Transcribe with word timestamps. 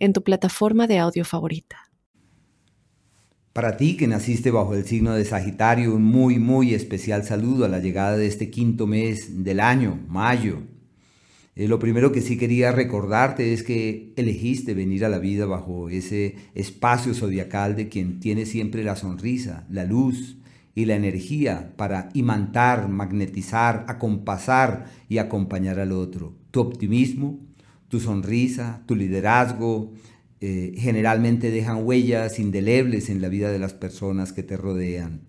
en 0.00 0.12
tu 0.12 0.24
plataforma 0.24 0.88
de 0.88 0.98
audio 0.98 1.24
favorita. 1.24 1.76
Para 3.52 3.76
ti 3.76 3.96
que 3.96 4.06
naciste 4.06 4.50
bajo 4.50 4.74
el 4.74 4.84
signo 4.84 5.12
de 5.12 5.24
Sagitario, 5.24 5.94
un 5.94 6.04
muy, 6.04 6.38
muy 6.38 6.72
especial 6.72 7.24
saludo 7.24 7.64
a 7.64 7.68
la 7.68 7.80
llegada 7.80 8.16
de 8.16 8.26
este 8.26 8.48
quinto 8.48 8.86
mes 8.86 9.44
del 9.44 9.60
año, 9.60 10.00
mayo. 10.08 10.62
Eh, 11.56 11.66
lo 11.66 11.78
primero 11.78 12.12
que 12.12 12.22
sí 12.22 12.38
quería 12.38 12.70
recordarte 12.70 13.52
es 13.52 13.62
que 13.62 14.14
elegiste 14.16 14.72
venir 14.72 15.04
a 15.04 15.08
la 15.08 15.18
vida 15.18 15.46
bajo 15.46 15.90
ese 15.90 16.36
espacio 16.54 17.12
zodiacal 17.12 17.76
de 17.76 17.88
quien 17.88 18.20
tiene 18.20 18.46
siempre 18.46 18.84
la 18.84 18.96
sonrisa, 18.96 19.66
la 19.68 19.84
luz 19.84 20.38
y 20.76 20.84
la 20.84 20.94
energía 20.94 21.74
para 21.76 22.08
imantar, 22.14 22.88
magnetizar, 22.88 23.84
acompasar 23.88 24.86
y 25.08 25.18
acompañar 25.18 25.80
al 25.80 25.90
otro. 25.90 26.36
Tu 26.52 26.60
optimismo, 26.60 27.40
tu 27.90 28.00
sonrisa, 28.00 28.82
tu 28.86 28.96
liderazgo, 28.96 29.92
eh, 30.40 30.72
generalmente 30.78 31.50
dejan 31.50 31.84
huellas 31.84 32.38
indelebles 32.38 33.10
en 33.10 33.20
la 33.20 33.28
vida 33.28 33.52
de 33.52 33.58
las 33.58 33.74
personas 33.74 34.32
que 34.32 34.42
te 34.42 34.56
rodean. 34.56 35.20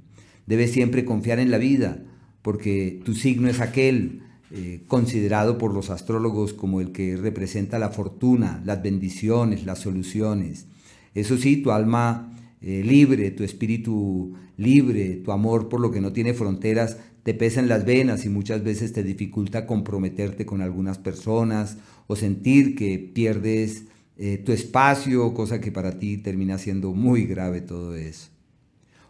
Debes 0.45 0.71
siempre 0.71 1.03
confiar 1.03 1.39
en 1.39 1.51
la 1.51 1.57
vida, 1.57 2.03
porque 2.41 3.01
tu 3.03 3.13
signo 3.13 3.49
es 3.49 3.59
aquel 3.59 4.21
eh, 4.51 4.83
considerado 4.87 5.57
por 5.57 5.73
los 5.73 5.89
astrólogos 5.89 6.53
como 6.53 6.81
el 6.81 6.91
que 6.91 7.17
representa 7.17 7.79
la 7.79 7.89
fortuna, 7.89 8.61
las 8.63 8.81
bendiciones, 8.81 9.65
las 9.65 9.79
soluciones. 9.79 10.67
Eso 11.13 11.37
sí, 11.37 11.57
tu 11.57 11.71
alma 11.71 12.37
eh, 12.61 12.83
libre, 12.85 13.31
tu 13.31 13.43
espíritu 13.43 14.33
libre, 14.55 15.15
tu 15.15 15.31
amor 15.31 15.67
por 15.67 15.81
lo 15.81 15.91
que 15.91 15.99
no 15.99 16.13
tiene 16.13 16.33
fronteras, 16.33 16.97
te 17.23 17.33
pesa 17.33 17.59
en 17.59 17.67
las 17.67 17.85
venas 17.85 18.25
y 18.25 18.29
muchas 18.29 18.63
veces 18.63 18.93
te 18.93 19.03
dificulta 19.03 19.67
comprometerte 19.67 20.45
con 20.45 20.61
algunas 20.61 20.97
personas 20.97 21.77
o 22.07 22.15
sentir 22.15 22.75
que 22.75 22.97
pierdes 22.99 23.83
eh, 24.17 24.37
tu 24.37 24.51
espacio, 24.51 25.33
cosa 25.33 25.61
que 25.61 25.71
para 25.71 25.99
ti 25.99 26.17
termina 26.17 26.57
siendo 26.57 26.93
muy 26.93 27.25
grave 27.25 27.61
todo 27.61 27.95
eso. 27.95 28.29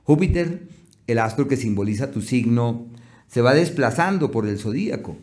Júpiter, 0.04 0.68
el 1.08 1.20
astro 1.20 1.48
que 1.48 1.58
simboliza 1.58 2.12
tu 2.12 2.22
signo, 2.22 2.88
se 3.28 3.42
va 3.42 3.54
desplazando 3.54 4.32
por 4.32 4.48
el 4.48 4.60
zodíaco 4.60 5.18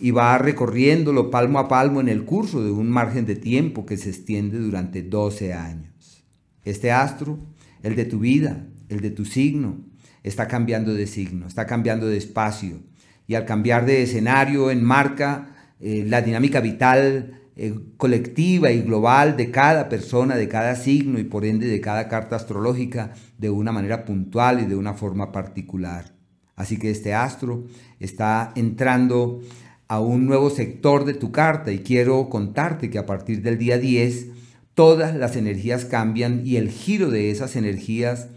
y 0.00 0.12
va 0.12 0.38
recorriéndolo 0.38 1.30
palmo 1.30 1.58
a 1.58 1.66
palmo 1.66 2.00
en 2.00 2.08
el 2.08 2.24
curso 2.24 2.62
de 2.62 2.70
un 2.70 2.88
margen 2.88 3.26
de 3.26 3.34
tiempo 3.34 3.84
que 3.84 3.96
se 3.96 4.10
extiende 4.10 4.58
durante 4.58 5.02
12 5.02 5.54
años. 5.54 6.24
Este 6.64 6.92
astro, 6.92 7.38
el 7.82 7.96
de 7.96 8.04
tu 8.04 8.20
vida, 8.20 8.66
el 8.88 9.00
de 9.00 9.10
tu 9.10 9.24
signo, 9.24 9.87
está 10.28 10.46
cambiando 10.46 10.94
de 10.94 11.06
signo, 11.06 11.46
está 11.46 11.66
cambiando 11.66 12.06
de 12.06 12.16
espacio 12.16 12.80
y 13.26 13.34
al 13.34 13.44
cambiar 13.44 13.86
de 13.86 14.02
escenario 14.02 14.70
enmarca 14.70 15.54
eh, 15.80 16.04
la 16.06 16.22
dinámica 16.22 16.60
vital 16.60 17.40
eh, 17.56 17.74
colectiva 17.96 18.70
y 18.70 18.82
global 18.82 19.36
de 19.36 19.50
cada 19.50 19.88
persona, 19.88 20.36
de 20.36 20.48
cada 20.48 20.76
signo 20.76 21.18
y 21.18 21.24
por 21.24 21.44
ende 21.44 21.66
de 21.66 21.80
cada 21.80 22.08
carta 22.08 22.36
astrológica 22.36 23.12
de 23.36 23.50
una 23.50 23.72
manera 23.72 24.04
puntual 24.04 24.60
y 24.60 24.66
de 24.66 24.76
una 24.76 24.94
forma 24.94 25.32
particular. 25.32 26.14
Así 26.56 26.78
que 26.78 26.90
este 26.90 27.14
astro 27.14 27.66
está 28.00 28.52
entrando 28.56 29.40
a 29.88 30.00
un 30.00 30.26
nuevo 30.26 30.50
sector 30.50 31.04
de 31.04 31.14
tu 31.14 31.32
carta 31.32 31.72
y 31.72 31.80
quiero 31.80 32.28
contarte 32.28 32.90
que 32.90 32.98
a 32.98 33.06
partir 33.06 33.42
del 33.42 33.58
día 33.58 33.78
10 33.78 34.26
todas 34.74 35.16
las 35.16 35.36
energías 35.36 35.84
cambian 35.84 36.42
y 36.44 36.56
el 36.56 36.70
giro 36.70 37.10
de 37.10 37.30
esas 37.30 37.56
energías 37.56 38.28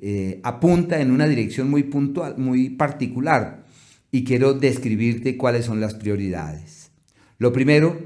eh, 0.00 0.40
apunta 0.42 1.00
en 1.00 1.10
una 1.10 1.28
dirección 1.28 1.68
muy 1.68 1.82
puntual, 1.84 2.38
muy 2.38 2.70
particular 2.70 3.64
y 4.10 4.24
quiero 4.24 4.54
describirte 4.54 5.36
cuáles 5.36 5.66
son 5.66 5.80
las 5.80 5.94
prioridades. 5.94 6.90
Lo 7.38 7.52
primero 7.52 7.98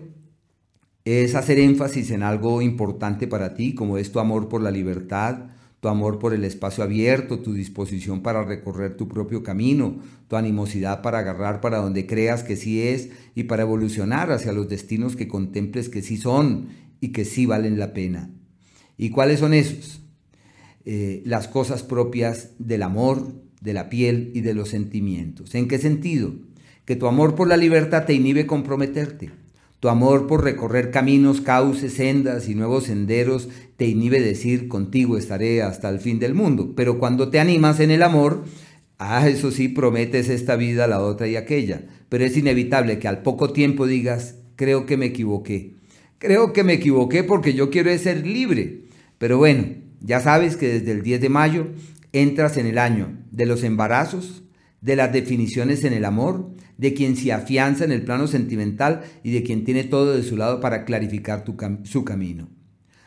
es 1.04 1.34
hacer 1.34 1.58
énfasis 1.58 2.10
en 2.10 2.22
algo 2.22 2.62
importante 2.62 3.26
para 3.26 3.54
ti, 3.54 3.74
como 3.74 3.98
es 3.98 4.10
tu 4.10 4.20
amor 4.20 4.48
por 4.48 4.62
la 4.62 4.70
libertad, 4.70 5.50
tu 5.80 5.88
amor 5.88 6.18
por 6.18 6.32
el 6.32 6.44
espacio 6.44 6.82
abierto, 6.82 7.40
tu 7.40 7.52
disposición 7.52 8.22
para 8.22 8.42
recorrer 8.42 8.96
tu 8.96 9.06
propio 9.06 9.42
camino, 9.42 9.98
tu 10.28 10.36
animosidad 10.36 11.02
para 11.02 11.18
agarrar 11.18 11.60
para 11.60 11.76
donde 11.76 12.06
creas 12.06 12.42
que 12.42 12.56
sí 12.56 12.80
es 12.80 13.10
y 13.34 13.44
para 13.44 13.64
evolucionar 13.64 14.32
hacia 14.32 14.52
los 14.52 14.68
destinos 14.68 15.14
que 15.14 15.28
contemples 15.28 15.90
que 15.90 16.00
sí 16.00 16.16
son 16.16 16.68
y 17.00 17.08
que 17.08 17.26
sí 17.26 17.44
valen 17.44 17.78
la 17.78 17.92
pena. 17.92 18.30
¿Y 18.96 19.10
cuáles 19.10 19.40
son 19.40 19.52
esos? 19.52 20.03
Eh, 20.86 21.22
las 21.24 21.48
cosas 21.48 21.82
propias 21.82 22.50
del 22.58 22.82
amor, 22.82 23.32
de 23.60 23.72
la 23.72 23.88
piel 23.88 24.30
y 24.34 24.42
de 24.42 24.54
los 24.54 24.68
sentimientos. 24.68 25.54
¿En 25.54 25.68
qué 25.68 25.78
sentido? 25.78 26.34
Que 26.84 26.96
tu 26.96 27.06
amor 27.06 27.34
por 27.34 27.48
la 27.48 27.56
libertad 27.56 28.04
te 28.04 28.12
inhibe 28.14 28.46
comprometerte 28.46 29.30
tu 29.84 29.90
amor 29.90 30.26
por 30.26 30.42
recorrer 30.42 30.90
caminos, 30.90 31.42
cauces, 31.42 31.92
sendas 31.92 32.48
y 32.48 32.54
nuevos 32.54 32.84
senderos 32.84 33.50
te 33.76 33.84
inhibe 33.84 34.18
decir 34.18 34.66
contigo 34.66 35.18
estaré 35.18 35.60
hasta 35.60 35.90
el 35.90 36.00
fin 36.00 36.18
del 36.18 36.32
mundo. 36.32 36.72
Pero 36.74 36.98
cuando 36.98 37.28
te 37.28 37.38
animas 37.38 37.80
en 37.80 37.90
el 37.90 38.02
amor, 38.02 38.44
ah, 38.96 39.28
eso 39.28 39.50
sí, 39.50 39.68
prometes 39.68 40.30
esta 40.30 40.56
vida, 40.56 40.86
la 40.86 41.02
otra 41.02 41.28
y 41.28 41.36
aquella. 41.36 41.84
Pero 42.08 42.24
es 42.24 42.34
inevitable 42.34 42.98
que 42.98 43.08
al 43.08 43.20
poco 43.20 43.52
tiempo 43.52 43.86
digas, 43.86 44.36
creo 44.56 44.86
que 44.86 44.96
me 44.96 45.04
equivoqué. 45.04 45.74
Creo 46.16 46.54
que 46.54 46.64
me 46.64 46.72
equivoqué 46.72 47.22
porque 47.22 47.52
yo 47.52 47.68
quiero 47.68 47.94
ser 47.98 48.26
libre. 48.26 48.84
Pero 49.18 49.36
bueno, 49.36 49.66
ya 50.04 50.20
sabes 50.20 50.56
que 50.56 50.68
desde 50.68 50.92
el 50.92 51.02
10 51.02 51.20
de 51.22 51.28
mayo 51.30 51.66
entras 52.12 52.58
en 52.58 52.66
el 52.66 52.78
año 52.78 53.16
de 53.30 53.46
los 53.46 53.64
embarazos, 53.64 54.42
de 54.82 54.96
las 54.96 55.12
definiciones 55.12 55.82
en 55.84 55.94
el 55.94 56.04
amor, 56.04 56.50
de 56.76 56.92
quien 56.92 57.16
se 57.16 57.32
afianza 57.32 57.84
en 57.84 57.92
el 57.92 58.02
plano 58.02 58.26
sentimental 58.26 59.02
y 59.22 59.32
de 59.32 59.42
quien 59.42 59.64
tiene 59.64 59.84
todo 59.84 60.14
de 60.14 60.22
su 60.22 60.36
lado 60.36 60.60
para 60.60 60.84
clarificar 60.84 61.44
su 61.84 62.04
camino. 62.04 62.48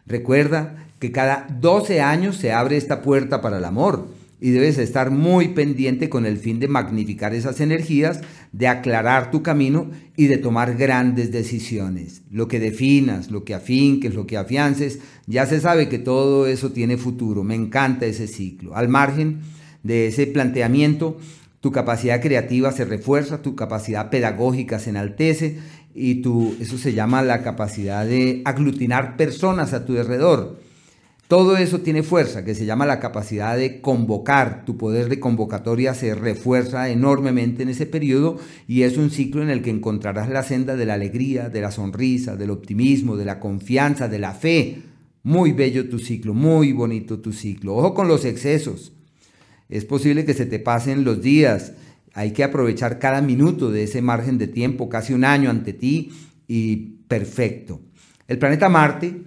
Recuerda 0.07 0.87
que 0.99 1.11
cada 1.11 1.47
12 1.61 2.01
años 2.01 2.37
se 2.37 2.51
abre 2.51 2.77
esta 2.77 3.03
puerta 3.03 3.41
para 3.41 3.59
el 3.59 3.65
amor 3.65 4.07
y 4.39 4.51
debes 4.51 4.77
estar 4.77 5.09
muy 5.09 5.49
pendiente 5.49 6.09
con 6.09 6.25
el 6.25 6.37
fin 6.37 6.59
de 6.59 6.67
magnificar 6.67 7.33
esas 7.33 7.59
energías, 7.59 8.21
de 8.51 8.67
aclarar 8.67 9.31
tu 9.31 9.41
camino 9.41 9.89
y 10.15 10.27
de 10.27 10.37
tomar 10.37 10.75
grandes 10.75 11.31
decisiones. 11.31 12.21
Lo 12.29 12.47
que 12.47 12.59
definas, 12.59 13.31
lo 13.31 13.43
que 13.43 13.55
afinques, 13.55 14.13
lo 14.13 14.27
que 14.27 14.37
afiances, 14.37 14.99
ya 15.27 15.45
se 15.45 15.59
sabe 15.59 15.89
que 15.89 15.99
todo 15.99 16.47
eso 16.47 16.71
tiene 16.71 16.97
futuro. 16.97 17.43
Me 17.43 17.53
encanta 17.53 18.05
ese 18.05 18.27
ciclo. 18.27 18.75
Al 18.75 18.87
margen 18.87 19.41
de 19.83 20.07
ese 20.07 20.25
planteamiento, 20.25 21.17
tu 21.59 21.71
capacidad 21.71 22.21
creativa 22.21 22.71
se 22.71 22.85
refuerza, 22.85 23.41
tu 23.41 23.55
capacidad 23.55 24.09
pedagógica 24.09 24.79
se 24.79 24.91
enaltece 24.91 25.59
y 25.93 26.21
tu, 26.21 26.55
eso 26.59 26.77
se 26.77 26.93
llama 26.93 27.21
la 27.23 27.43
capacidad 27.43 28.05
de 28.05 28.41
aglutinar 28.45 29.17
personas 29.17 29.73
a 29.73 29.85
tu 29.85 29.97
alrededor. 29.97 30.59
Todo 31.27 31.57
eso 31.57 31.81
tiene 31.81 32.03
fuerza, 32.03 32.45
que 32.45 32.55
se 32.55 32.65
llama 32.65 32.85
la 32.85 33.01
capacidad 33.01 33.57
de 33.57 33.81
convocar. 33.81 34.63
Tu 34.63 34.77
poder 34.77 35.09
de 35.09 35.19
convocatoria 35.19 35.93
se 35.93 36.15
refuerza 36.15 36.89
enormemente 36.89 37.63
en 37.63 37.69
ese 37.69 37.85
periodo 37.85 38.37
y 38.65 38.83
es 38.83 38.95
un 38.95 39.09
ciclo 39.09 39.43
en 39.43 39.49
el 39.49 39.61
que 39.61 39.69
encontrarás 39.69 40.29
la 40.29 40.43
senda 40.43 40.77
de 40.77 40.85
la 40.85 40.93
alegría, 40.93 41.49
de 41.49 41.59
la 41.59 41.71
sonrisa, 41.71 42.37
del 42.37 42.51
optimismo, 42.51 43.17
de 43.17 43.25
la 43.25 43.41
confianza, 43.41 44.07
de 44.07 44.19
la 44.19 44.31
fe. 44.31 44.77
Muy 45.27 45.51
bello 45.51 45.89
tu 45.89 45.99
ciclo, 45.99 46.33
muy 46.33 46.71
bonito 46.71 47.19
tu 47.19 47.33
ciclo. 47.33 47.75
Ojo 47.75 47.93
con 47.93 48.07
los 48.07 48.23
excesos. 48.23 48.93
Es 49.67 49.83
posible 49.83 50.23
que 50.23 50.33
se 50.33 50.45
te 50.45 50.57
pasen 50.57 51.03
los 51.03 51.21
días. 51.21 51.73
Hay 52.13 52.31
que 52.31 52.45
aprovechar 52.45 52.97
cada 52.97 53.21
minuto 53.21 53.69
de 53.69 53.83
ese 53.83 54.01
margen 54.01 54.37
de 54.37 54.47
tiempo, 54.47 54.87
casi 54.87 55.11
un 55.11 55.25
año 55.25 55.49
ante 55.49 55.73
ti 55.73 56.13
y 56.47 56.77
perfecto. 57.09 57.81
El 58.25 58.39
planeta 58.39 58.69
Marte, 58.69 59.23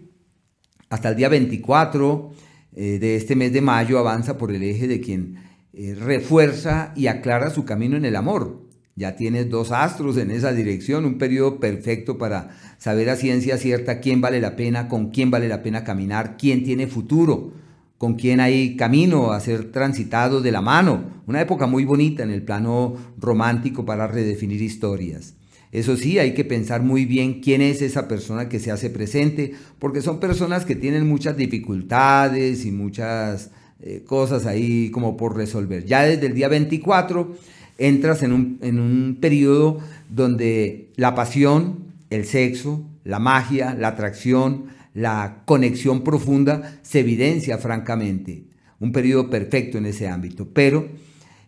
hasta 0.89 1.11
el 1.11 1.17
día 1.17 1.29
24 1.29 2.31
eh, 2.77 2.99
de 2.99 3.17
este 3.17 3.37
mes 3.37 3.53
de 3.53 3.61
mayo, 3.61 3.99
avanza 3.99 4.39
por 4.39 4.53
el 4.53 4.63
eje 4.63 4.89
de 4.89 5.03
quien 5.03 5.37
eh, 5.75 5.95
refuerza 5.95 6.95
y 6.97 7.09
aclara 7.09 7.51
su 7.51 7.67
camino 7.67 7.99
en 7.99 8.07
el 8.07 8.17
amor. 8.17 8.70
Ya 9.01 9.17
tienes 9.17 9.49
dos 9.49 9.73
astros 9.73 10.19
en 10.19 10.31
esa 10.31 10.53
dirección, 10.53 11.07
un 11.07 11.17
periodo 11.17 11.59
perfecto 11.59 12.19
para 12.19 12.51
saber 12.77 13.09
a 13.09 13.17
ciencia 13.17 13.57
cierta 13.57 13.99
quién 13.99 14.21
vale 14.21 14.43
la 14.43 14.57
pena, 14.57 14.89
con 14.89 15.09
quién 15.09 15.31
vale 15.31 15.49
la 15.49 15.63
pena 15.63 15.85
caminar, 15.85 16.37
quién 16.37 16.65
tiene 16.65 16.87
futuro 16.87 17.51
con 17.97 18.15
quien 18.15 18.41
hay 18.41 18.77
camino 18.77 19.33
a 19.33 19.41
ser 19.41 19.73
transitado 19.73 20.43
de 20.43 20.53
la 20.53 20.61
mano. 20.61 21.23
Una 21.27 21.41
época 21.41 21.67
muy 21.67 21.87
bonita 21.87 22.23
en 22.23 22.31
el 22.31 22.43
plano 22.43 22.95
romántico 23.19 23.87
para 23.87 24.07
redefinir 24.07 24.61
historias. 24.61 25.35
Eso 25.73 25.97
sí, 25.97 26.19
hay 26.19 26.35
que 26.35 26.45
pensar 26.45 26.83
muy 26.83 27.07
bien 27.07 27.41
quién 27.41 27.63
es 27.63 27.81
esa 27.81 28.07
persona 28.07 28.51
que 28.51 28.59
se 28.59 28.71
hace 28.71 28.91
presente, 28.91 29.53
porque 29.79 30.03
son 30.03 30.21
personas 30.21 30.67
que 30.67 30.77
tienen 30.77 31.07
muchas 31.07 31.39
dificultades 31.39 32.67
y 32.67 32.71
muchas 32.71 33.51
eh, 33.81 34.03
cosas 34.07 34.45
ahí 34.45 34.91
como 34.91 35.17
por 35.17 35.37
resolver. 35.37 35.87
Ya 35.87 36.03
desde 36.03 36.27
el 36.27 36.35
día 36.35 36.49
24 36.49 37.35
entras 37.81 38.23
en 38.23 38.33
un, 38.33 38.59
en 38.63 38.79
un 38.79 39.19
periodo 39.21 39.81
donde 40.09 40.93
la 40.97 41.15
pasión, 41.17 41.95
el 42.11 42.27
sexo, 42.27 42.85
la 43.05 43.19
magia, 43.19 43.75
la 43.75 43.89
atracción, 43.89 44.67
la 44.95 45.43
conexión 45.47 46.05
profunda 46.05 46.79
se 46.83 47.01
evidencia 47.01 47.59
francamente. 47.59 48.45
Un 48.79 48.93
periodo 48.93 49.31
perfecto 49.31 49.79
en 49.79 49.87
ese 49.87 50.09
ámbito, 50.09 50.49
pero 50.53 50.89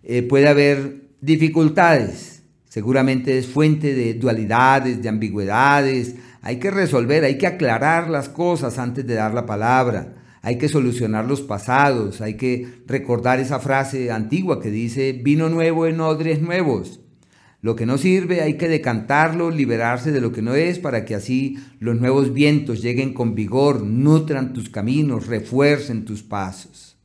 eh, 0.03 0.23
puede 0.23 0.49
haber 0.49 1.03
dificultades. 1.21 2.43
Seguramente 2.69 3.37
es 3.37 3.47
fuente 3.47 3.95
de 3.95 4.15
dualidades, 4.15 5.03
de 5.03 5.09
ambigüedades. 5.09 6.17
Hay 6.41 6.57
que 6.57 6.71
resolver, 6.71 7.25
hay 7.25 7.37
que 7.37 7.47
aclarar 7.47 8.09
las 8.09 8.31
cosas 8.31 8.79
antes 8.79 9.07
de 9.07 9.15
dar 9.15 9.35
la 9.35 9.45
palabra. 9.45 10.15
Hay 10.43 10.59
que 10.59 10.69
solucionar 10.69 11.25
los 11.25 11.41
pasados, 11.41 12.21
hay 12.21 12.37
que 12.37 12.67
recordar 12.87 13.39
esa 13.39 13.61
frase 13.61 14.11
antigua 14.11 14.61
que 14.61 14.71
dice, 14.71 15.13
vino 15.13 15.49
nuevo 15.49 15.87
en 15.87 16.01
odres 16.01 16.43
nuevos. 16.43 17.01
Lo 17.61 17.77
que 17.77 17.87
no 17.87 17.97
sirve 17.97 18.41
hay 18.41 18.55
que 18.55 18.69
decantarlo, 18.69 19.53
liberarse 19.53 20.11
de 20.11 20.21
lo 20.21 20.33
que 20.33 20.43
no 20.43 20.57
es 20.57 20.81
para 20.81 21.05
que 21.05 21.15
así 21.15 21.59
los 21.79 22.01
nuevos 22.01 22.33
vientos 22.33 22.83
lleguen 22.83 23.15
con 23.15 23.37
vigor, 23.37 23.85
nutran 23.85 24.53
tus 24.53 24.69
caminos, 24.69 25.29
refuercen 25.29 26.05
tus 26.05 26.25
pasos. 26.25 26.97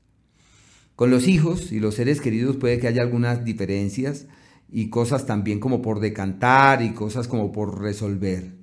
Con 0.95 1.11
los 1.11 1.27
hijos 1.27 1.71
y 1.71 1.79
los 1.79 1.93
seres 1.93 2.21
queridos 2.21 2.57
puede 2.57 2.79
que 2.79 2.87
haya 2.87 3.03
algunas 3.03 3.45
diferencias 3.45 4.25
y 4.67 4.89
cosas 4.89 5.27
también 5.27 5.59
como 5.59 5.83
por 5.83 5.99
decantar 5.99 6.81
y 6.81 6.93
cosas 6.93 7.27
como 7.27 7.51
por 7.51 7.79
resolver. 7.79 8.55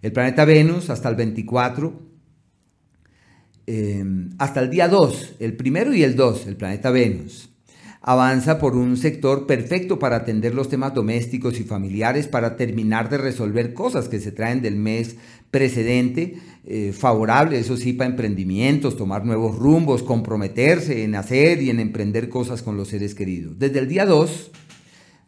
El 0.00 0.12
planeta 0.12 0.44
Venus 0.44 0.90
hasta 0.90 1.08
el 1.08 1.16
24, 1.16 2.11
eh, 3.66 4.04
hasta 4.38 4.60
el 4.60 4.70
día 4.70 4.88
2, 4.88 5.36
el 5.40 5.56
primero 5.56 5.94
y 5.94 6.02
el 6.02 6.16
2, 6.16 6.46
el 6.46 6.56
planeta 6.56 6.90
Venus 6.90 7.52
avanza 8.02 8.58
por 8.58 8.76
un 8.76 8.96
sector 8.96 9.46
perfecto 9.46 9.98
para 9.98 10.16
atender 10.16 10.54
los 10.54 10.68
temas 10.68 10.92
domésticos 10.92 11.60
y 11.60 11.62
familiares, 11.62 12.26
para 12.26 12.56
terminar 12.56 13.08
de 13.08 13.18
resolver 13.18 13.74
cosas 13.74 14.08
que 14.08 14.18
se 14.18 14.32
traen 14.32 14.60
del 14.60 14.74
mes 14.74 15.16
precedente, 15.52 16.34
eh, 16.64 16.92
favorable, 16.92 17.58
eso 17.58 17.76
sí, 17.76 17.92
para 17.92 18.10
emprendimientos, 18.10 18.96
tomar 18.96 19.24
nuevos 19.24 19.56
rumbos, 19.56 20.02
comprometerse 20.02 21.04
en 21.04 21.14
hacer 21.14 21.62
y 21.62 21.70
en 21.70 21.78
emprender 21.78 22.28
cosas 22.28 22.62
con 22.62 22.76
los 22.76 22.88
seres 22.88 23.14
queridos. 23.14 23.58
Desde 23.58 23.78
el 23.78 23.88
día 23.88 24.04
2, 24.04 24.50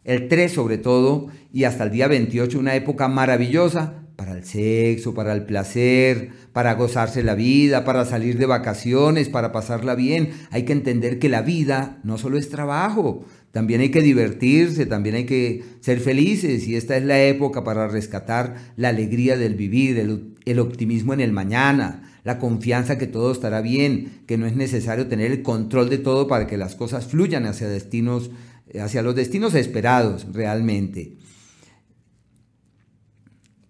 el 0.03 0.27
3 0.27 0.51
sobre 0.51 0.77
todo, 0.77 1.27
y 1.53 1.63
hasta 1.63 1.85
el 1.85 1.91
día 1.91 2.07
28, 2.07 2.59
una 2.59 2.75
época 2.75 3.07
maravillosa 3.07 4.04
para 4.15 4.33
el 4.33 4.45
sexo, 4.45 5.13
para 5.13 5.33
el 5.33 5.45
placer, 5.45 6.29
para 6.53 6.73
gozarse 6.75 7.23
la 7.23 7.35
vida, 7.35 7.83
para 7.83 8.05
salir 8.05 8.37
de 8.37 8.45
vacaciones, 8.45 9.29
para 9.29 9.51
pasarla 9.51 9.95
bien. 9.95 10.31
Hay 10.51 10.63
que 10.63 10.73
entender 10.73 11.19
que 11.19 11.29
la 11.29 11.41
vida 11.41 11.99
no 12.03 12.17
solo 12.17 12.37
es 12.37 12.49
trabajo, 12.49 13.25
también 13.55 13.79
hay 13.79 13.89
que 13.89 14.01
divertirse, 14.01 14.85
también 14.85 15.15
hay 15.15 15.25
que 15.25 15.63
ser 15.79 16.01
felices 16.01 16.67
y 16.67 16.75
esta 16.75 16.97
es 16.97 17.05
la 17.05 17.23
época 17.23 17.63
para 17.63 17.87
rescatar 17.87 18.55
la 18.75 18.89
alegría 18.89 19.37
del 19.37 19.55
vivir, 19.55 19.97
el, 20.45 20.59
optimismo 20.59 21.13
en 21.13 21.21
el 21.21 21.31
mañana, 21.31 22.19
la 22.25 22.37
confianza 22.37 22.97
que 22.97 23.07
todo 23.07 23.31
estará 23.31 23.61
bien, 23.61 24.21
que 24.27 24.37
no 24.37 24.45
es 24.45 24.57
necesario 24.57 25.07
tener 25.07 25.31
el 25.31 25.41
control 25.41 25.89
de 25.89 25.99
todo 25.99 26.27
para 26.27 26.47
que 26.47 26.57
las 26.57 26.75
cosas 26.75 27.05
fluyan 27.07 27.45
hacia 27.45 27.69
destinos, 27.69 28.29
hacia 28.77 29.01
los 29.01 29.15
destinos 29.15 29.55
esperados 29.55 30.27
realmente. 30.33 31.13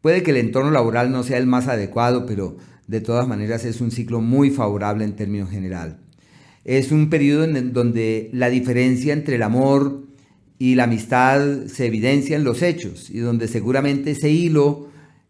Puede 0.05 0.21
que 0.21 0.29
el 0.29 0.37
entorno 0.37 0.69
laboral 0.69 1.11
no 1.11 1.23
sea 1.23 1.39
el 1.39 1.47
más 1.47 1.67
adecuado, 1.67 2.27
pero 2.27 2.57
de 2.85 3.01
todas 3.01 3.27
maneras 3.27 3.65
es 3.65 3.81
un 3.81 3.89
ciclo 3.89 4.21
muy 4.21 4.51
favorable 4.51 5.03
en 5.03 5.15
términos 5.15 5.49
general. 5.49 5.97
Es 6.63 6.91
un 6.91 7.09
periodo 7.09 7.43
en 7.43 7.73
donde 7.73 8.29
la 8.31 8.51
diferencia 8.51 9.13
entre 9.13 9.37
el 9.37 9.41
amor 9.41 10.03
y 10.59 10.75
la 10.75 10.83
amistad 10.83 11.65
se 11.65 11.87
evidencia 11.87 12.35
en 12.35 12.43
los 12.43 12.61
hechos 12.61 13.09
y 13.09 13.17
donde 13.17 13.47
seguramente 13.47 14.11
ese 14.11 14.29
hilo 14.29 14.89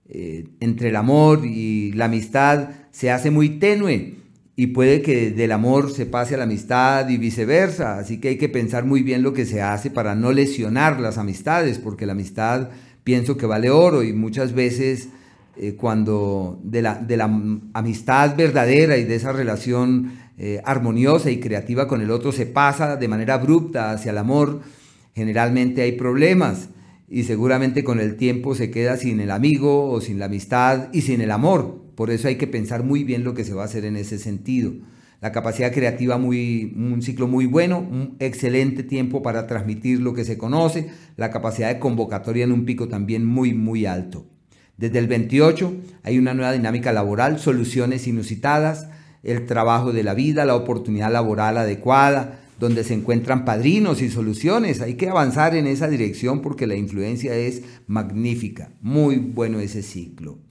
eh, 0.10 0.50
entre 0.60 0.90
el 0.90 0.98
amor 0.98 1.46
y 1.46 1.94
la 1.94 2.06
amistad 2.06 2.72
se 2.92 3.12
hace 3.12 3.32
muy 3.32 3.60
tenue 3.60 4.16
y 4.58 4.68
puede 4.68 5.02
que 5.02 5.32
del 5.32 5.54
amor 5.54 5.90
se 5.90 6.06
pase 6.06 6.36
a 6.36 6.38
la 6.38 6.44
amistad 6.44 7.08
y 7.08 7.18
viceversa. 7.18 7.98
Así 7.98 8.20
que 8.20 8.28
hay 8.28 8.38
que 8.38 8.50
pensar 8.50 8.84
muy 8.84 9.04
bien 9.04 9.24
lo 9.24 9.32
que 9.32 9.46
se 9.46 9.62
hace 9.62 9.90
para 9.90 10.16
no 10.16 10.34
lesionar 10.34 11.00
las 11.00 11.18
amistades, 11.18 11.80
porque 11.80 12.06
la 12.06 12.12
amistad 12.12 12.72
pienso 13.06 13.38
que 13.38 13.46
vale 13.46 13.70
oro 13.70 14.04
y 14.04 14.12
muchas 14.12 14.52
veces 14.52 15.08
eh, 15.56 15.76
cuando 15.76 16.60
de 16.64 16.82
la, 16.82 16.96
de 16.96 17.16
la, 17.16 17.26
amistad 17.74 18.36
verdadera 18.36 18.98
y 18.98 19.06
de 19.06 19.16
esa 19.16 19.32
relación 19.32 20.12
eh, 20.38 20.60
armoniosa 20.66 21.32
y 21.32 21.40
creativa 21.40 21.88
con 21.88 22.02
el 22.02 22.12
otro 22.12 22.34
se 22.34 22.46
pasa 22.46 22.98
de 22.98 23.08
manera 23.08 23.36
abrupta 23.36 23.92
hacia 23.92 24.12
el 24.12 24.18
amor, 24.18 24.60
generalmente 25.14 25.84
hay 25.84 25.94
problemas 25.94 26.70
y 27.08 27.24
seguramente 27.24 27.84
con 27.84 28.00
el 28.00 28.18
tiempo 28.18 28.56
se 28.56 28.72
queda 28.72 28.98
sin 28.98 29.22
el 29.22 29.32
amigo 29.32 29.90
o 29.92 30.02
sin 30.02 30.20
la 30.20 30.26
amistad 30.26 30.90
y 30.92 31.02
sin 31.02 31.22
el 31.22 31.32
amor. 31.32 31.80
Por 31.96 32.10
eso 32.10 32.28
hay 32.28 32.36
que 32.36 32.48
pensar 32.48 32.84
muy 32.84 33.04
bien 33.04 33.24
lo 33.24 33.36
que 33.36 33.46
se 33.46 33.54
va 33.54 33.62
a 33.62 33.66
hacer 33.66 33.86
en 33.86 33.96
ese 33.96 34.18
sentido 34.18 34.74
la 35.26 35.32
capacidad 35.32 35.74
creativa 35.74 36.20
muy, 36.20 36.72
un 36.78 37.02
ciclo 37.02 37.28
muy 37.28 37.48
bueno, 37.48 37.80
un 37.80 38.16
excelente 38.20 38.84
tiempo 38.84 39.24
para 39.24 39.48
transmitir 39.48 40.00
lo 40.00 40.14
que 40.14 40.24
se 40.24 40.38
conoce, 40.38 40.92
la 41.18 41.32
capacidad 41.32 41.70
de 41.70 41.80
convocatoria 41.80 42.44
en 42.44 42.52
un 42.52 42.64
pico 42.64 42.90
también 42.90 43.26
muy, 43.26 43.56
muy 43.56 43.88
alto. 43.88 44.28
Desde 44.78 45.00
el 45.00 45.08
28 45.08 45.74
hay 46.04 46.20
una 46.20 46.36
nueva 46.36 46.52
dinámica 46.52 46.94
laboral, 46.94 47.40
soluciones 47.40 48.06
inusitadas, 48.06 48.88
el 49.24 49.48
trabajo 49.48 49.92
de 49.92 50.04
la 50.04 50.14
vida, 50.14 50.46
la 50.46 50.56
oportunidad 50.56 51.12
laboral 51.12 51.58
adecuada, 51.58 52.42
donde 52.60 52.84
se 52.84 52.94
encuentran 52.94 53.46
padrinos 53.46 54.04
y 54.04 54.12
soluciones. 54.12 54.80
Hay 54.82 54.94
que 54.94 55.10
avanzar 55.10 55.56
en 55.56 55.66
esa 55.66 55.88
dirección 55.88 56.44
porque 56.44 56.68
la 56.68 56.76
influencia 56.76 57.34
es 57.34 57.64
magnífica. 57.88 58.74
Muy 58.80 59.16
bueno 59.16 59.60
ese 59.60 59.82
ciclo. 59.82 60.45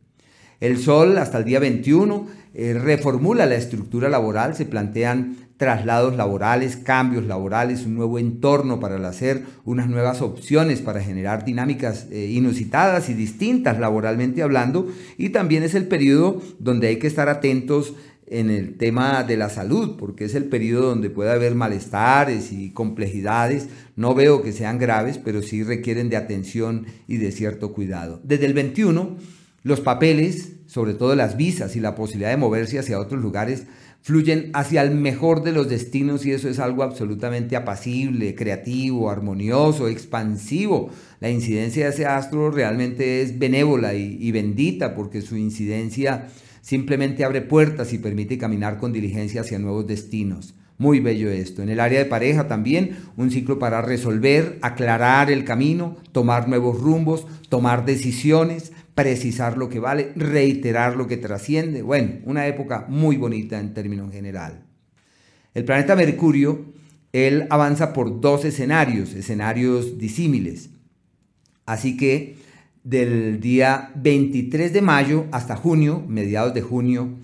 El 0.61 0.79
Sol 0.79 1.19
hasta 1.19 1.39
el 1.39 1.45
día 1.45 1.59
21 1.59 2.27
eh, 2.55 2.75
reformula 2.75 3.47
la 3.47 3.57
estructura 3.57 4.09
laboral, 4.09 4.55
se 4.55 4.65
plantean 4.65 5.37
traslados 5.57 6.17
laborales, 6.17 6.77
cambios 6.77 7.27
laborales, 7.27 7.87
un 7.87 7.95
nuevo 7.95 8.19
entorno 8.19 8.81
para 8.81 8.97
el 8.97 9.05
hacer, 9.05 9.43
unas 9.65 9.89
nuevas 9.89 10.21
opciones 10.21 10.81
para 10.81 11.01
generar 11.01 11.45
dinámicas 11.45 12.07
eh, 12.11 12.31
inusitadas 12.33 13.09
y 13.09 13.15
distintas 13.15 13.79
laboralmente 13.79 14.43
hablando, 14.43 14.89
y 15.17 15.31
también 15.31 15.63
es 15.63 15.75
el 15.75 15.87
periodo 15.87 16.41
donde 16.59 16.89
hay 16.89 16.99
que 16.99 17.07
estar 17.07 17.29
atentos 17.29 17.95
en 18.27 18.51
el 18.51 18.77
tema 18.77 19.23
de 19.23 19.37
la 19.37 19.49
salud, 19.49 19.97
porque 19.99 20.25
es 20.25 20.35
el 20.35 20.45
periodo 20.47 20.89
donde 20.89 21.11
puede 21.11 21.31
haber 21.31 21.55
malestares 21.55 22.53
y 22.53 22.71
complejidades. 22.71 23.69
No 23.97 24.15
veo 24.15 24.43
que 24.43 24.53
sean 24.53 24.79
graves, 24.79 25.19
pero 25.19 25.43
sí 25.43 25.63
requieren 25.63 26.09
de 26.09 26.17
atención 26.17 26.87
y 27.07 27.19
de 27.19 27.33
cierto 27.33 27.73
cuidado. 27.73 28.21
Desde 28.25 28.47
el 28.47 28.55
21, 28.55 29.17
los 29.65 29.81
papeles, 29.81 30.53
sobre 30.67 30.95
todo 30.95 31.17
las 31.17 31.37
visas 31.37 31.75
y 31.75 31.81
la 31.81 31.95
posibilidad 31.95 32.31
de 32.31 32.37
moverse 32.37 32.79
hacia 32.79 33.01
otros 33.01 33.21
lugares, 33.21 33.65
fluyen 34.03 34.51
hacia 34.53 34.83
el 34.83 34.95
mejor 34.95 35.43
de 35.43 35.53
los 35.53 35.71
destinos 35.71 36.27
y 36.27 36.33
eso 36.33 36.51
es 36.51 36.59
algo 36.59 36.83
absolutamente 36.83 37.57
apacible, 37.57 38.35
creativo, 38.35 39.11
armonioso, 39.11 39.89
expansivo. 39.89 40.91
La 41.21 41.31
incidencia 41.31 41.87
de 41.87 41.91
ese 41.91 42.05
astro 42.05 42.51
realmente 42.51 43.23
es 43.23 43.39
benévola 43.39 43.95
y, 43.95 44.19
y, 44.21 44.31
bendita 44.31 44.95
porque 44.95 45.23
su 45.23 45.39
incidencia 45.39 46.29
simplemente 46.61 47.25
abre 47.25 47.41
puertas 47.41 47.95
y 47.95 47.99
permite 47.99 48.37
caminar 48.37 48.77
con 48.77 48.93
diligencia 48.93 49.41
hacia 49.41 49.59
nuevos 49.59 49.87
destinos. 49.87 50.55
Muy 50.77 51.01
bello 51.01 51.31
esto. 51.31 51.63
En 51.63 51.71
el 51.71 51.81
área 51.81 52.01
de 52.01 52.05
pareja 52.05 52.49
también 52.49 52.99
un 53.17 53.31
ciclo 53.31 53.59
para 53.59 53.81
resolver, 53.81 54.59
aclarar 54.61 55.31
el 55.31 55.45
camino, 55.45 55.97
tomar 56.13 56.49
nuevos 56.49 56.79
rumbos, 56.79 57.27
tomar 57.49 57.87
decisiones, 57.87 58.74
precisar 58.95 59.59
lo 59.59 59.69
que 59.69 59.81
vale, 59.81 60.13
reiterar 60.17 60.97
lo 60.97 61.07
que 61.07 61.17
trasciende. 61.17 61.83
Bueno, 61.83 62.21
una 62.25 62.47
época 62.47 62.87
muy 62.89 63.17
bonita 63.17 63.59
en 63.59 63.75
términos 63.75 64.13
general. 64.13 64.65
El 65.55 65.65
planeta 65.65 65.97
Mercurio, 65.97 66.73
él 67.13 67.47
avanza 67.51 67.93
por 67.93 68.21
dos 68.21 68.45
escenarios, 68.45 69.15
escenarios 69.15 69.99
disímiles. 69.99 70.71
Así 71.67 71.97
que 71.97 72.37
del 72.83 73.41
día 73.41 73.91
23 73.97 74.73
de 74.73 74.83
mayo 74.83 75.27
hasta 75.33 75.57
junio, 75.57 76.05
mediados 76.07 76.55
de 76.55 76.63
junio, 76.63 77.17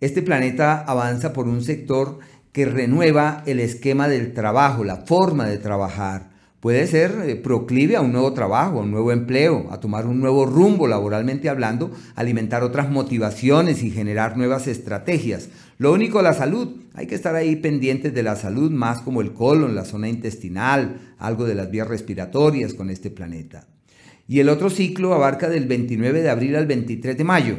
este 0.00 0.22
planeta 0.22 0.80
avanza 0.80 1.32
por 1.32 1.46
un 1.46 1.62
sector 1.62 2.18
que 2.52 2.64
renueva 2.64 3.42
el 3.46 3.60
esquema 3.60 4.08
del 4.08 4.32
trabajo, 4.32 4.84
la 4.84 4.96
forma 4.96 5.46
de 5.46 5.58
trabajar, 5.58 6.31
puede 6.62 6.86
ser 6.86 7.24
eh, 7.26 7.34
proclive 7.34 7.96
a 7.96 8.02
un 8.02 8.12
nuevo 8.12 8.32
trabajo, 8.34 8.78
a 8.78 8.82
un 8.84 8.92
nuevo 8.92 9.10
empleo, 9.10 9.66
a 9.72 9.80
tomar 9.80 10.06
un 10.06 10.20
nuevo 10.20 10.46
rumbo 10.46 10.86
laboralmente 10.86 11.48
hablando, 11.48 11.90
alimentar 12.14 12.62
otras 12.62 12.88
motivaciones 12.88 13.82
y 13.82 13.90
generar 13.90 14.36
nuevas 14.36 14.68
estrategias. 14.68 15.48
Lo 15.78 15.92
único, 15.92 16.22
la 16.22 16.34
salud. 16.34 16.76
Hay 16.94 17.08
que 17.08 17.16
estar 17.16 17.34
ahí 17.34 17.56
pendientes 17.56 18.14
de 18.14 18.22
la 18.22 18.36
salud, 18.36 18.70
más 18.70 19.00
como 19.00 19.22
el 19.22 19.32
colon, 19.32 19.74
la 19.74 19.84
zona 19.84 20.08
intestinal, 20.08 21.14
algo 21.18 21.46
de 21.46 21.56
las 21.56 21.68
vías 21.68 21.88
respiratorias 21.88 22.74
con 22.74 22.90
este 22.90 23.10
planeta. 23.10 23.66
Y 24.28 24.38
el 24.38 24.48
otro 24.48 24.70
ciclo 24.70 25.14
abarca 25.14 25.48
del 25.48 25.66
29 25.66 26.22
de 26.22 26.30
abril 26.30 26.54
al 26.54 26.68
23 26.68 27.18
de 27.18 27.24
mayo, 27.24 27.56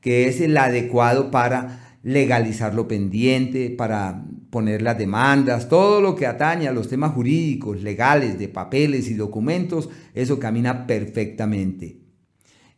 que 0.00 0.26
es 0.26 0.40
el 0.40 0.56
adecuado 0.56 1.30
para 1.30 1.98
legalizar 2.02 2.74
lo 2.74 2.88
pendiente, 2.88 3.68
para 3.68 4.24
poner 4.50 4.82
las 4.82 4.98
demandas, 4.98 5.68
todo 5.68 6.00
lo 6.00 6.14
que 6.14 6.26
atañe 6.26 6.68
a 6.68 6.72
los 6.72 6.88
temas 6.88 7.12
jurídicos, 7.12 7.82
legales, 7.82 8.38
de 8.38 8.48
papeles 8.48 9.08
y 9.08 9.14
documentos, 9.14 9.88
eso 10.14 10.38
camina 10.38 10.86
perfectamente. 10.86 11.98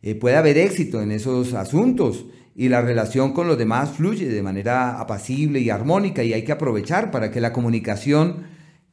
Eh, 0.01 0.15
puede 0.15 0.35
haber 0.35 0.57
éxito 0.57 1.01
en 1.01 1.11
esos 1.11 1.53
asuntos 1.53 2.25
y 2.55 2.69
la 2.69 2.81
relación 2.81 3.33
con 3.33 3.47
los 3.47 3.57
demás 3.57 3.91
fluye 3.91 4.27
de 4.27 4.43
manera 4.43 4.99
apacible 4.99 5.59
y 5.59 5.69
armónica 5.69 6.23
y 6.23 6.33
hay 6.33 6.43
que 6.43 6.51
aprovechar 6.51 7.11
para 7.11 7.31
que 7.31 7.39
la 7.39 7.53
comunicación, 7.53 8.43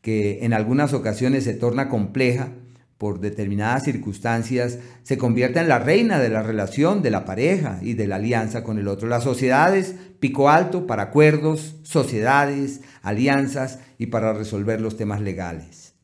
que 0.00 0.44
en 0.44 0.52
algunas 0.52 0.92
ocasiones 0.92 1.44
se 1.44 1.54
torna 1.54 1.88
compleja, 1.88 2.52
por 2.98 3.20
determinadas 3.20 3.84
circunstancias 3.84 4.80
se 5.04 5.16
convierta 5.16 5.60
en 5.60 5.68
la 5.68 5.78
reina 5.78 6.18
de 6.18 6.28
la 6.28 6.42
relación 6.42 7.00
de 7.00 7.10
la 7.10 7.24
pareja 7.24 7.78
y 7.80 7.94
de 7.94 8.08
la 8.08 8.16
alianza 8.16 8.64
con 8.64 8.76
el 8.78 8.88
otro. 8.88 9.08
Las 9.08 9.22
sociedades, 9.22 9.94
pico 10.18 10.50
alto 10.50 10.86
para 10.86 11.04
acuerdos, 11.04 11.76
sociedades, 11.84 12.80
alianzas 13.02 13.78
y 13.98 14.06
para 14.06 14.32
resolver 14.32 14.80
los 14.80 14.96
temas 14.96 15.20
legales. 15.20 15.94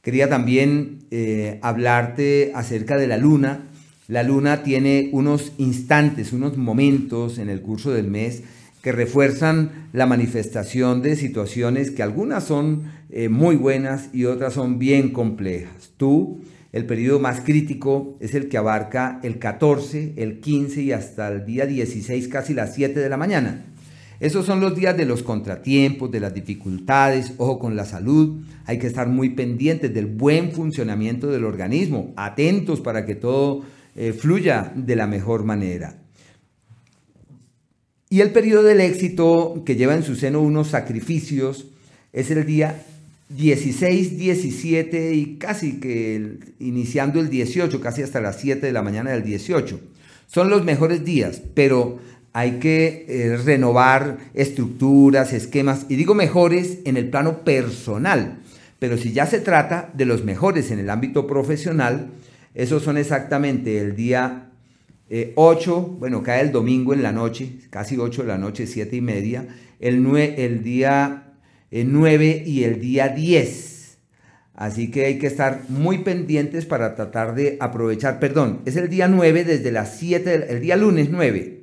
Quería 0.00 0.28
también 0.28 1.06
eh, 1.10 1.58
hablarte 1.62 2.52
acerca 2.54 2.96
de 2.96 3.08
la 3.08 3.18
luna. 3.18 3.68
La 4.06 4.22
luna 4.22 4.62
tiene 4.62 5.10
unos 5.12 5.52
instantes, 5.58 6.32
unos 6.32 6.56
momentos 6.56 7.38
en 7.38 7.50
el 7.50 7.60
curso 7.60 7.90
del 7.90 8.06
mes 8.06 8.44
que 8.82 8.92
refuerzan 8.92 9.88
la 9.92 10.06
manifestación 10.06 11.02
de 11.02 11.16
situaciones 11.16 11.90
que 11.90 12.02
algunas 12.02 12.44
son 12.44 12.84
eh, 13.10 13.28
muy 13.28 13.56
buenas 13.56 14.10
y 14.12 14.24
otras 14.24 14.54
son 14.54 14.78
bien 14.78 15.10
complejas. 15.10 15.90
Tú, 15.96 16.40
el 16.72 16.86
periodo 16.86 17.18
más 17.18 17.40
crítico 17.40 18.16
es 18.20 18.34
el 18.34 18.48
que 18.48 18.58
abarca 18.58 19.20
el 19.22 19.38
14, 19.38 20.14
el 20.16 20.40
15 20.40 20.82
y 20.82 20.92
hasta 20.92 21.28
el 21.28 21.44
día 21.44 21.66
16, 21.66 22.28
casi 22.28 22.54
las 22.54 22.74
7 22.74 23.00
de 23.00 23.08
la 23.08 23.16
mañana. 23.16 23.64
Esos 24.20 24.46
son 24.46 24.60
los 24.60 24.74
días 24.74 24.96
de 24.96 25.06
los 25.06 25.22
contratiempos, 25.22 26.10
de 26.10 26.18
las 26.18 26.34
dificultades, 26.34 27.34
ojo 27.36 27.60
con 27.60 27.76
la 27.76 27.84
salud. 27.84 28.40
Hay 28.64 28.78
que 28.78 28.88
estar 28.88 29.06
muy 29.06 29.30
pendientes 29.30 29.94
del 29.94 30.06
buen 30.06 30.50
funcionamiento 30.50 31.28
del 31.28 31.44
organismo, 31.44 32.12
atentos 32.16 32.80
para 32.80 33.06
que 33.06 33.14
todo 33.14 33.62
eh, 33.94 34.12
fluya 34.12 34.72
de 34.74 34.96
la 34.96 35.06
mejor 35.06 35.44
manera. 35.44 35.98
Y 38.10 38.20
el 38.20 38.30
periodo 38.30 38.62
del 38.62 38.80
éxito, 38.80 39.62
que 39.66 39.76
lleva 39.76 39.94
en 39.94 40.02
su 40.02 40.16
seno 40.16 40.40
unos 40.40 40.68
sacrificios, 40.68 41.66
es 42.12 42.30
el 42.30 42.46
día 42.46 42.82
16, 43.28 44.18
17 44.18 45.14
y 45.14 45.36
casi 45.36 45.78
que 45.78 46.38
iniciando 46.58 47.20
el 47.20 47.28
18, 47.28 47.80
casi 47.80 48.02
hasta 48.02 48.20
las 48.20 48.40
7 48.40 48.66
de 48.66 48.72
la 48.72 48.82
mañana 48.82 49.10
del 49.10 49.24
18. 49.24 49.78
Son 50.26 50.48
los 50.48 50.64
mejores 50.64 51.04
días, 51.04 51.42
pero 51.54 51.98
hay 52.32 52.52
que 52.52 53.04
eh, 53.08 53.36
renovar 53.36 54.18
estructuras, 54.32 55.32
esquemas, 55.32 55.84
y 55.88 55.96
digo 55.96 56.14
mejores 56.14 56.78
en 56.84 56.96
el 56.96 57.10
plano 57.10 57.44
personal, 57.44 58.38
pero 58.78 58.96
si 58.96 59.12
ya 59.12 59.26
se 59.26 59.40
trata 59.40 59.90
de 59.94 60.06
los 60.06 60.24
mejores 60.24 60.70
en 60.70 60.78
el 60.78 60.88
ámbito 60.88 61.26
profesional, 61.26 62.08
esos 62.54 62.82
son 62.82 62.96
exactamente 62.96 63.78
el 63.78 63.96
día 63.96 64.47
8, 65.34 65.90
eh, 65.90 65.96
bueno, 65.98 66.22
cae 66.22 66.42
el 66.42 66.52
domingo 66.52 66.92
en 66.92 67.02
la 67.02 67.12
noche, 67.12 67.58
casi 67.70 67.96
8 67.96 68.22
de 68.22 68.28
la 68.28 68.38
noche, 68.38 68.66
7 68.66 68.94
y 68.96 69.00
media, 69.00 69.48
el, 69.80 70.04
el 70.16 70.62
día 70.62 71.32
9 71.70 72.30
eh, 72.30 72.42
y 72.46 72.64
el 72.64 72.80
día 72.80 73.08
10. 73.08 73.98
Así 74.54 74.90
que 74.90 75.06
hay 75.06 75.18
que 75.18 75.28
estar 75.28 75.62
muy 75.68 75.98
pendientes 75.98 76.66
para 76.66 76.96
tratar 76.96 77.34
de 77.34 77.56
aprovechar, 77.60 78.18
perdón, 78.18 78.60
es 78.66 78.76
el 78.76 78.88
día 78.88 79.06
9 79.06 79.44
desde 79.44 79.70
las 79.70 79.96
7, 79.98 80.46
el 80.48 80.60
día 80.60 80.76
lunes 80.76 81.10
9, 81.10 81.62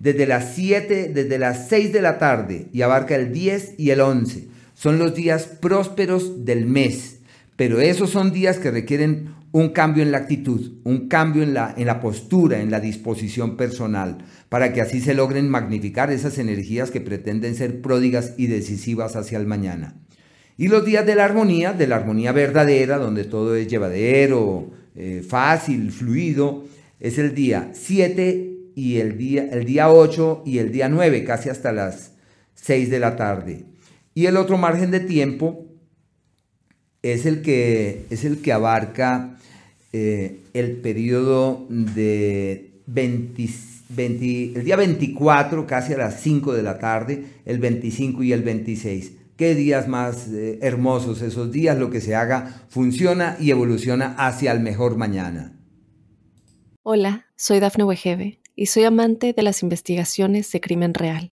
desde 0.00 0.26
las 0.26 0.52
7, 0.54 1.12
desde 1.14 1.38
las 1.38 1.68
6 1.68 1.92
de 1.92 2.02
la 2.02 2.18
tarde 2.18 2.66
y 2.72 2.82
abarca 2.82 3.14
el 3.14 3.32
10 3.32 3.74
y 3.78 3.90
el 3.90 4.00
11. 4.00 4.48
Son 4.74 4.98
los 4.98 5.14
días 5.14 5.46
prósperos 5.46 6.44
del 6.44 6.66
mes, 6.66 7.20
pero 7.54 7.80
esos 7.80 8.10
son 8.10 8.32
días 8.32 8.58
que 8.58 8.72
requieren 8.72 9.28
un 9.54 9.68
cambio 9.68 10.02
en 10.02 10.10
la 10.10 10.18
actitud, 10.18 10.80
un 10.82 11.06
cambio 11.06 11.44
en 11.44 11.54
la, 11.54 11.72
en 11.76 11.86
la 11.86 12.00
postura, 12.00 12.60
en 12.60 12.72
la 12.72 12.80
disposición 12.80 13.56
personal, 13.56 14.18
para 14.48 14.72
que 14.72 14.80
así 14.80 15.00
se 15.00 15.14
logren 15.14 15.48
magnificar 15.48 16.10
esas 16.10 16.38
energías 16.38 16.90
que 16.90 17.00
pretenden 17.00 17.54
ser 17.54 17.80
pródigas 17.80 18.34
y 18.36 18.48
decisivas 18.48 19.14
hacia 19.14 19.38
el 19.38 19.46
mañana. 19.46 19.94
Y 20.56 20.66
los 20.66 20.84
días 20.84 21.06
de 21.06 21.14
la 21.14 21.26
armonía, 21.26 21.72
de 21.72 21.86
la 21.86 21.94
armonía 21.94 22.32
verdadera, 22.32 22.98
donde 22.98 23.22
todo 23.22 23.54
es 23.54 23.68
llevadero, 23.68 24.72
eh, 24.96 25.22
fácil, 25.24 25.92
fluido, 25.92 26.64
es 26.98 27.18
el 27.18 27.32
día 27.32 27.70
7 27.74 28.72
y 28.74 28.96
el 28.96 29.16
día, 29.16 29.48
el 29.52 29.64
día 29.66 29.88
8 29.88 30.42
y 30.44 30.58
el 30.58 30.72
día 30.72 30.88
9, 30.88 31.22
casi 31.22 31.48
hasta 31.48 31.70
las 31.70 32.14
6 32.54 32.90
de 32.90 32.98
la 32.98 33.14
tarde. 33.14 33.66
Y 34.14 34.26
el 34.26 34.36
otro 34.36 34.58
margen 34.58 34.90
de 34.90 34.98
tiempo 34.98 35.63
es 37.04 37.26
el 37.26 37.42
que, 37.42 38.06
es 38.08 38.24
el 38.24 38.40
que 38.40 38.52
abarca 38.52 39.36
eh, 39.92 40.40
el 40.54 40.78
periodo 40.78 41.66
de 41.68 42.80
20, 42.86 43.48
el 44.56 44.64
día 44.64 44.76
24, 44.76 45.66
casi 45.66 45.92
a 45.92 45.98
las 45.98 46.20
5 46.20 46.54
de 46.54 46.62
la 46.62 46.78
tarde, 46.78 47.26
el 47.44 47.58
25 47.58 48.22
y 48.22 48.32
el 48.32 48.42
26. 48.42 49.12
Qué 49.36 49.54
días 49.54 49.86
más 49.86 50.28
eh, 50.28 50.58
hermosos 50.62 51.20
esos 51.20 51.52
días, 51.52 51.76
lo 51.76 51.90
que 51.90 52.00
se 52.00 52.14
haga 52.14 52.64
funciona 52.70 53.36
y 53.38 53.50
evoluciona 53.50 54.14
hacia 54.16 54.52
el 54.52 54.60
mejor 54.60 54.96
mañana. 54.96 55.60
Hola, 56.82 57.26
soy 57.36 57.60
Dafne 57.60 57.84
Wegebe 57.84 58.40
y 58.56 58.66
soy 58.66 58.84
amante 58.84 59.34
de 59.34 59.42
las 59.42 59.62
investigaciones 59.62 60.50
de 60.52 60.60
crimen 60.62 60.94
real. 60.94 61.33